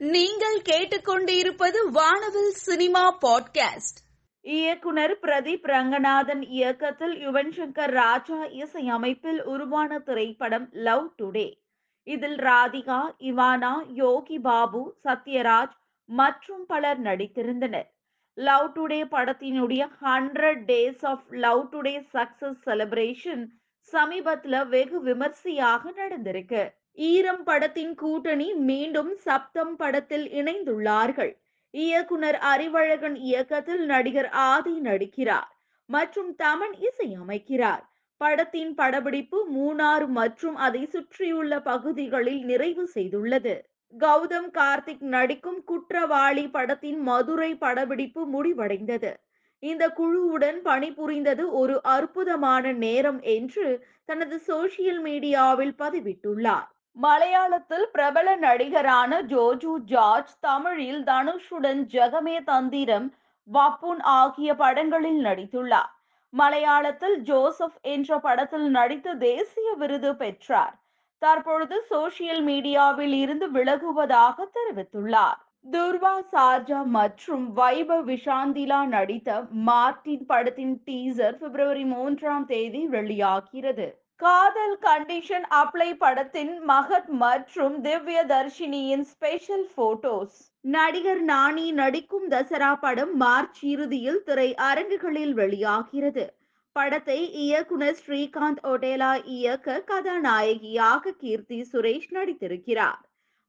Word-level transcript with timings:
நீங்கள் 0.00 0.60
கேட்டுக்கொண்டிருப்பது 0.60 1.90
வானவில் 1.90 2.50
சினிமா 2.50 3.18
பாட்காஸ்ட். 3.18 3.98
இயக்குனர் 4.40 5.18
பிரதீப் 5.22 5.66
ரங்கநாதன் 5.66 6.42
இயக்கத்தில் 6.42 7.28
யுவன் 7.28 7.50
சங்கர் 7.56 7.90
ராஜா 7.90 8.44
இசையமைப்பில் 8.44 9.44
உருவான 9.44 9.98
திரைப்படம் 9.98 10.68
லவ் 10.72 11.14
டுடே. 11.22 11.62
இதில் 12.02 12.36
ராதிகா 12.36 13.14
இவானா 13.18 13.72
யோகி 13.88 14.38
பாபு 14.38 14.96
சத்யராஜ் 15.04 15.76
மற்றும் 16.06 16.66
பலர் 16.66 17.02
நடித்திருந்தனர். 17.02 17.90
லவ் 18.34 18.76
டுடே 18.76 19.04
படத்தினுடைய 19.10 19.88
hundred 20.02 20.62
days 20.66 21.06
of 21.06 21.24
Love 21.30 21.68
Today 21.72 22.06
success 22.12 22.58
celebration 22.66 23.46
சமீபத்தில் 23.80 24.66
வெகு 24.66 25.02
விமர்சையாக 25.02 25.92
நடந்திருக்கு. 25.92 26.79
ஈரம் 26.98 27.44
படத்தின் 27.44 27.92
கூட்டணி 27.94 28.46
மீண்டும் 28.54 29.12
சப்தம் 29.16 29.76
படத்தில் 29.76 30.26
இணைந்துள்ளார்கள். 30.40 31.30
இயக்குனர் 31.74 32.38
அறிவழகன் 32.52 33.16
இயக்கத்தில் 33.28 33.84
நடிகர் 33.84 34.28
ஆதி 34.28 34.74
நடிக்கிறார் 34.80 35.50
மற்றும் 35.88 36.30
தமன் 36.42 36.74
இசையமைக்கிறார் 36.88 37.84
படத்தின் 38.20 38.72
படப்பிடிப்பு 38.74 39.38
மூணார் 39.54 40.06
மற்றும் 40.08 40.56
அதை 40.56 40.82
சுற்றியுள்ள 40.86 41.60
பகுதிகளில் 41.60 42.42
நிறைவு 42.44 42.84
செய்துள்ளது. 42.94 43.54
கௌதம் 43.94 44.50
கார்த்திக் 44.58 45.06
நடிக்கும் 45.14 45.60
குற்றவாளி 45.64 46.44
படத்தின் 46.48 47.00
மதுரை 47.00 47.50
படப்பிடிப்பு 47.54 48.24
முடிவடைந்தது. 48.34 49.12
இந்த 49.62 49.84
குழுவுடன் 49.96 50.60
பணிபுரிந்தது 50.64 51.46
ஒரு 51.50 51.78
அற்புதமான 51.94 52.72
நேரம் 52.84 53.20
என்று 53.36 53.66
தனது 54.04 54.36
சோசியல் 54.46 55.00
மீடியாவில் 55.08 55.74
பதிவிட்டுள்ளார். 55.78 56.68
மலையாளத்தில் 56.96 57.86
பிரபல 57.92 58.36
நடிகரான 58.36 59.22
ஜோஜு 59.22 59.72
ஜார்ஜ் 59.84 60.32
தமிழில் 60.40 61.04
தனுஷுடன் 61.04 61.82
ஜெகமே 61.92 62.44
தந்திரம் 62.44 63.06
வப்புன் 63.48 64.02
ஆகிய 64.02 64.54
படங்களில் 64.54 65.24
நடித்துள்ளார். 65.24 65.90
மலையாளத்தில் 66.32 67.16
ஜோசப் 67.20 67.78
என்ற 67.80 68.18
படத்தில் 68.18 68.68
நடித்து 68.68 69.18
தேசிய 69.18 69.72
விருது 69.72 70.16
பெற்றார். 70.16 70.74
தற்பொழுது 71.18 71.86
சோசியல் 71.90 72.42
மீடியாவில் 72.42 73.14
இருந்து 73.14 73.52
விலகுவதாக 73.52 74.46
தெரிவித்துள்ளார். 74.58 75.40
துர்வா 75.72 76.12
சார்ஜா 76.32 76.84
மற்றும் 76.84 77.56
வைப 77.56 77.98
விஷாந்திலா 78.02 78.86
நடித்த 78.86 79.40
மார்டின் 79.50 80.26
படத்தின் 80.26 80.82
டீசர் 80.86 81.36
பிப்ரவரி 81.42 81.84
மூன்றாம் 81.84 82.46
தேதி 82.46 82.86
வெளியாகிறது. 82.86 83.88
காதல் 84.20 84.78
கண்டிஷன் 84.78 85.44
அப்ளை 85.50 85.96
படத்தின் 85.96 86.60
மகத் 86.68 87.08
மற்றும் 87.08 87.80
திவ்ய 87.80 88.24
தர்ஷினியின் 88.26 89.00
ஸ்பெஷல் 89.00 89.70
போட்டோஸ் 89.76 90.36
நடிகர் 90.60 91.24
நானி 91.24 91.72
நடிக்கும் 91.72 92.30
தசரா 92.30 92.76
படம் 92.80 93.16
மார்ச் 93.16 93.64
இறுதியில் 93.64 94.22
திரை 94.22 94.54
அரங்குகளில் 94.54 95.34
வெளியாகிறது. 95.34 96.34
படத்தை 96.72 97.32
இயக்குனர் 97.32 97.98
ஸ்ரீகாந்த் 98.06 98.62
ஒடேலா 98.62 99.12
இயக்க 99.24 99.80
கதாநாயகியாக 99.80 101.10
கீர்த்தி 101.10 101.68
சுரேஷ் 101.72 102.10
நடித்திருக்கிறார். 102.10 103.02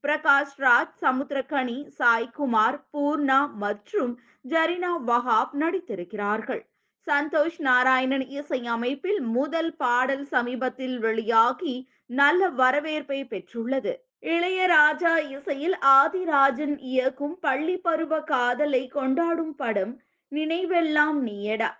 பிரகாஷ் 0.03 0.57
ராஜ் 0.57 0.97
சமுத்திரகனி 1.01 1.79
சாய்குமார் 1.99 2.81
பூர்ணா 2.93 3.53
மற்றும் 3.55 4.19
ஜரினா 4.49 4.93
வஹாப் 5.07 5.53
நடித்திருக்கிறார்கள். 5.53 6.63
சந்தோஷ் 7.07 7.59
நாராயணன் 7.59 8.25
இசையமைப்பில் 8.29 9.19
முதல் 9.19 9.75
பாடல் 9.75 10.25
சமீபத்தில் 10.25 10.99
வெளியாகி 10.99 11.75
நல்ல 12.05 12.49
வரவேற்பை 12.49 13.19
பெற்றுள்ளது. 13.23 13.93
இளையராஜா 14.21 15.13
இசையில் 15.29 15.77
ஆதிராஜன் 15.81 16.75
இயக்கும் 16.77 17.39
பள்ளி 17.39 17.77
பருவ 17.77 18.19
காதலை 18.23 18.87
கொண்டாடும் 18.87 19.55
படம் 19.55 19.93
நினைவெல்லாம் 20.31 21.19
நீயடா. 21.27 21.71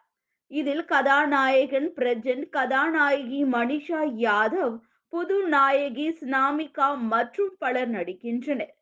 இதில் 0.52 0.86
கதாநாயகன் 0.86 1.90
பிரஜன் 1.96 2.44
கதாநாயகி 2.50 3.42
மனிஷா 3.46 4.02
யாதவ் 4.26 4.78
புது 5.14 5.48
நாயகி 5.48 6.08
ஸ்னாமிகா 6.22 6.98
மற்றும் 6.98 7.56
பலர் 7.60 7.92
நடிக்கின்றனர். 7.92 8.74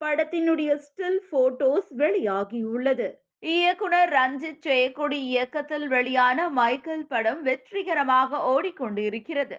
படத்தினுடைய 0.00 0.70
ஸ்டில் 0.84 1.22
போட்டோஸ் 1.30 1.90
வெளியாகியுள்ளது. 1.96 3.08
இயக்குனர் 3.42 4.10
ரஞ்சித் 4.10 4.62
ஜெயக்கொடி 4.66 5.18
இயக்கத்தில் 5.32 5.88
வெளியான 5.88 6.48
மைக்கேல் 6.48 7.06
படம் 7.06 7.42
வெற்றிகரமாக 7.42 8.38
ஓடிக்கொண்டிருக்கிறது. 8.52 9.56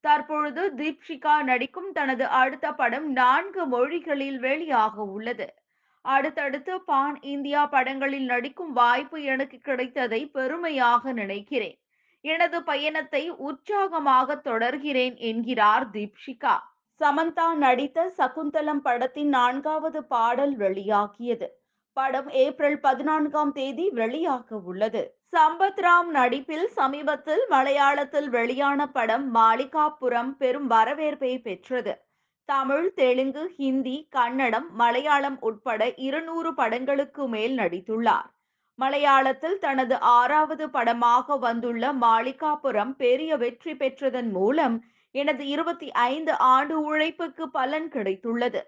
தற்பொழுது 0.00 0.62
தீப்ஷிகா 0.76 1.42
நடிக்கும் 1.42 1.92
தனது 1.92 2.26
அடுத்த 2.26 2.72
படம் 2.72 3.12
நான்கு 3.12 3.66
மொழிகளில் 3.66 4.40
வெளியாக 4.40 4.94
உள்ளது. 4.94 5.48
அடுத்தடுத்து 6.04 6.80
பான் 6.80 7.18
இந்தியா 7.22 7.66
படங்களில் 7.66 8.24
நடிக்கும் 8.24 8.72
வாய்ப்பு 8.72 9.22
எனக்கு 9.22 9.58
கிடைத்ததை 9.58 10.26
பெருமையாக 10.26 11.12
நினைக்கிறேன். 11.12 11.78
எனது 12.20 12.62
பயணத்தை 12.62 13.30
உற்சாகமாக 13.30 14.36
தொடர்கிறேன் 14.36 15.16
என்கிறார் 15.16 15.90
தீப்ஷிகா. 15.90 16.56
சமந்தா 17.00 17.54
நடித்த 17.54 18.12
சகுந்தலம் 18.16 18.82
படத்தின் 18.82 19.28
நான்காவது 19.28 20.04
பாடல் 20.04 20.56
வெளியாகியது. 20.56 21.48
படம் 21.98 22.28
ஏப்ரல் 22.42 22.80
பதினான்காம் 22.80 23.52
தேதி 23.52 23.84
வெளியாக 24.00 24.58
உள்ளது. 24.70 25.00
சம்பத் 25.36 25.80
ராம் 25.86 26.10
நடிப்பில் 26.16 26.66
சமீபத்தில் 26.76 27.42
மலையாளத்தில் 27.50 28.28
வெளியான 28.36 28.86
படம் 28.96 29.26
மாளிகாபுரம் 29.34 30.30
பெரும் 30.42 30.68
வரவேற்பை 30.74 31.32
பெற்றது. 31.46 31.92
தமிழ் 32.48 32.86
தெலுங்கு 33.00 33.44
ஹிந்தி 33.56 33.96
கன்னடம் 34.10 34.68
மலையாளம் 34.74 35.38
உட்பட 35.40 35.90
இருநூறு 36.06 36.52
படங்களுக்கு 36.54 37.24
மேல் 37.28 37.56
நடித்துள்ளார். 37.58 38.28
மலையாளத்தில் 38.78 39.58
தனது 39.58 39.96
ஆறாவது 40.16 40.66
படமாக 40.70 41.36
வந்துள்ள 41.46 41.92
மாளிகாபுரம் 42.04 42.94
பெரிய 42.96 43.36
வெற்றி 43.36 43.72
பெற்றதன் 43.72 44.30
மூலம் 44.30 44.76
எனது 45.14 45.44
இருபத்தி 45.54 45.88
ஐந்து 46.08 46.32
ஆண்டு 46.54 46.74
உழைப்புக்கு 46.82 47.44
பலன் 47.50 47.88
கிடைத்துள்ளது. 47.94 48.60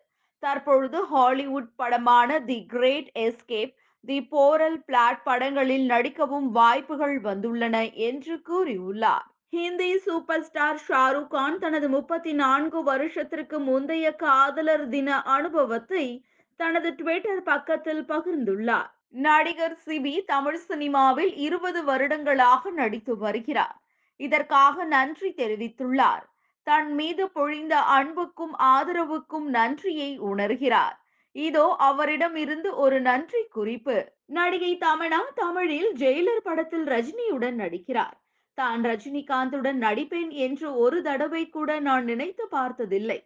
தற்பொழுது 0.43 1.05
ஹாலிவுட் 1.05 1.71
படமான 1.77 2.39
தி 2.39 2.67
கிரேட் 2.67 3.11
எஸ்கேப் 3.19 3.75
தி 4.05 4.23
போரல் 4.25 4.79
பிளாட் 4.85 5.23
படங்களில் 5.23 5.87
நடிக்கவும் 5.91 6.49
வாய்ப்புகள் 6.51 7.21
வந்துள்ளன 7.21 7.93
என்று 7.93 8.35
கூறியுள்ளார். 8.49 9.27
ஹிந்தி 9.51 9.99
சூப்பர் 9.99 10.43
ஸ்டார் 10.43 10.81
ஷாருக் 10.89 11.27
கான் 11.27 11.59
தனது 11.59 11.89
முப்பத்தி 11.89 12.33
நான்கு 12.33 12.83
வருஷத்திற்கு 12.83 13.59
முந்தைய 13.59 14.15
காதலர் 14.15 14.89
தின 14.89 15.23
அனுபவத்தை 15.23 16.25
தனது 16.57 16.91
ட்விட்டர் 16.95 17.43
பக்கத்தில் 17.43 18.03
பகிர்ந்துள்ளார். 18.03 18.91
நடிகர் 19.09 19.77
சிபி 19.87 20.15
தமிழ் 20.27 20.61
சினிமாவில் 20.69 21.37
இருபது 21.37 21.85
வருடங்களாக 21.85 22.71
நடித்து 22.71 23.17
வருகிறார். 23.19 23.77
இதற்காக 24.17 24.85
நன்றி 24.85 25.31
தெரிவித்துள்ளார். 25.37 26.25
தன் 26.67 26.95
மீது 26.95 27.25
பொழிந்த 27.29 27.75
அன்புக்கும் 27.97 28.55
ஆதரவுக்கும் 28.59 29.47
நன்றியை 29.49 30.11
உணர்கிறார். 30.21 30.97
இதோ 31.37 31.67
அவரிடம் 31.79 32.37
இருந்து 32.37 32.77
ஒரு 32.77 33.01
நன்றி 33.01 33.43
குறிப்பு. 33.49 33.97
நடிகை 34.27 34.73
தமனா 34.81 35.21
தமிழில் 35.35 35.91
ஜெயிலர் 35.93 36.43
படத்தில் 36.43 36.87
ரஜினியுடன் 36.87 37.57
நடிக்கிறார். 37.61 38.17
தான் 38.55 38.85
ரஜினிகாந்துடன் 38.85 39.79
நடிப்பேன் 39.79 40.31
என்று 40.31 40.69
ஒரு 40.77 41.03
தடவை 41.03 41.49
கூட 41.49 41.81
நான் 41.81 42.05
நினைத்து 42.05 42.49
பார்த்ததில்லை. 42.49 43.19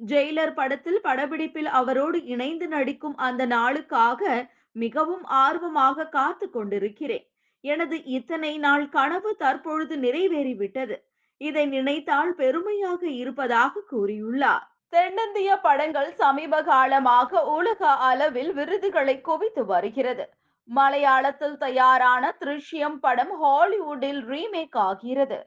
ஜெயிலர் 0.00 0.54
படத்தில் 0.54 1.00
படப்பிடிப்பில் 1.00 1.70
அவரோடு 1.80 2.24
இணைந்து 2.24 2.68
நடிக்கும் 2.68 3.16
அந்த 3.16 3.46
நாளுக்காக 3.46 4.48
மிகவும் 4.76 5.24
ஆர்வமாக 5.24 6.08
காத்து 6.08 6.50
கொண்டிருக்கிறேன். 6.50 7.26
எனது 7.64 8.04
இத்தனை 8.04 8.58
நாள் 8.58 8.88
கனவு 8.88 9.30
தற்பொழுது 9.36 9.96
நிறைவேறிவிட்டது. 9.96 10.96
இதை 11.40 11.66
நினைத்தால் 11.66 12.32
பெருமையாக 12.34 13.02
இருப்பதாக 13.06 13.82
கூறியுள்ளார். 13.92 14.66
தென்னிந்திய 14.88 15.50
படங்கள் 15.56 16.10
சமீப 16.12 16.62
காலமாக 16.62 17.44
உலக 17.44 17.90
அளவில் 18.08 18.52
விருதுகளை 18.52 19.20
குவித்து 19.20 19.62
வருகிறது. 19.64 20.24
மலையாளத்தில் 20.68 21.56
தயாரான 21.56 22.24
திருஷ்யம் 22.40 22.98
படம் 23.00 23.32
ஹாலிவுட்டில் 23.42 24.20
ரீமேக் 24.32 24.78
ஆகிறது. 24.88 25.38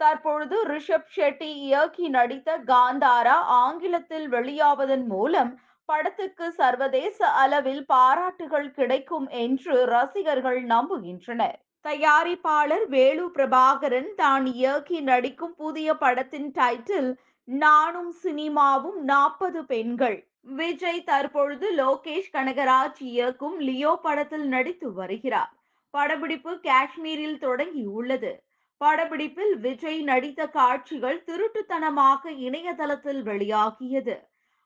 தற்பொழுது 0.00 0.56
ரிஷப் 0.66 1.10
ஷெட்டி 1.16 1.50
இயக்கி 1.66 2.08
நடித்த 2.08 2.58
காந்தாரா 2.66 3.36
ஆங்கிலத்தில் 3.62 4.26
வெளியாவதன் 4.28 5.06
மூலம் 5.06 5.52
படத்துக்கு 5.88 6.46
சர்வதேச 6.52 7.26
அளவில் 7.42 7.84
பாராட்டுகள் 7.86 8.70
கிடைக்கும் 8.70 9.28
என்று 9.28 9.74
ரசிகர்கள் 9.86 10.60
நம்புகின்றனர். 10.66 11.58
தயாரிப்பாளர் 11.84 12.84
வேலு 12.86 13.24
பிரபாகரன் 13.36 14.12
தான் 14.14 14.46
இயக்கி 14.52 14.98
நடிக்கும் 15.00 15.54
புதிய 15.54 15.88
படத்தின் 15.94 16.48
டைட்டில் 16.52 17.10
நானும் 17.48 18.12
சினிமாவும் 18.22 19.00
நாற்பது 19.02 19.60
பெண்கள். 19.64 20.16
விஜய் 20.52 21.02
தற்பொழுது 21.04 21.66
லோகேஷ் 21.72 22.32
கனகராஜ் 22.32 23.02
இயக்கும் 23.10 23.58
லியோ 23.58 23.92
படத்தில் 24.02 24.46
நடித்து 24.46 24.88
வருகிறார். 24.92 25.52
படப்பிடிப்பு 25.94 26.52
காஷ்மீரில் 26.60 27.38
தொடங்கி 27.38 27.84
உள்ளது. 27.98 28.32
படப்பிடிப்பில் 28.80 29.54
விஜய் 29.58 30.00
நடித்த 30.02 30.46
காட்சிகள் 30.48 31.20
திருட்டுத்தனமாக 31.26 32.32
இணையதளத்தில் 32.46 33.22
வெளியாகியது. 33.22 34.16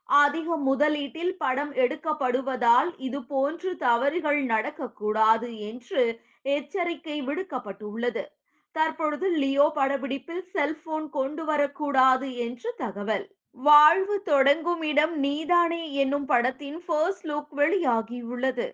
அதிக 0.08 0.56
முதலீட்டில் 0.68 1.34
படம் 1.36 1.72
எடுக்கப்படுவதால் 1.74 2.90
இது 2.98 3.18
போன்று 3.24 3.70
தவறுகள் 3.76 4.40
நடக்கக்கூடாது 4.46 5.50
என்று 5.70 6.02
எச்சரிக்கை 6.48 7.22
விடுக்கப்பட்டுள்ளது. 7.22 8.24
தற்பொழுது 8.74 9.28
லியோ 9.30 9.66
படப்பிடிப்பில் 9.74 10.44
செல்போன் 10.52 11.08
கொண்டு 11.10 11.44
வரக்கூடாது 11.44 12.28
என்று 12.36 12.74
தகவல். 12.76 13.26
வாழ்வு 13.50 14.16
தொடங்கும் 14.22 14.82
இடம் 14.82 15.18
நீதானே 15.18 15.92
என்னும் 15.92 16.26
படத்தின் 16.26 16.78
ஃபர்ஸ்ட் 16.86 17.26
லுக் 17.26 17.52
வெளியாகியுள்ளது. 17.56 18.68